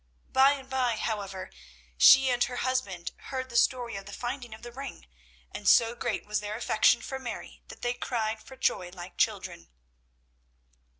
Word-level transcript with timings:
By 0.33 0.53
and 0.53 0.67
by, 0.67 0.95
however, 0.95 1.51
she 1.95 2.31
and 2.31 2.43
her 2.45 2.55
husband 2.55 3.11
heard 3.25 3.49
the 3.51 3.55
story 3.55 3.95
of 3.97 4.07
the 4.07 4.11
finding 4.13 4.51
of 4.51 4.63
the 4.63 4.71
ring, 4.71 5.05
and 5.51 5.69
so 5.69 5.93
great 5.93 6.25
was 6.25 6.39
their 6.39 6.55
affection 6.57 7.03
for 7.03 7.19
Mary 7.19 7.61
that 7.67 7.83
they 7.83 7.93
cried 7.93 8.41
for 8.41 8.55
joy 8.57 8.89
like 8.89 9.17
children. 9.17 9.69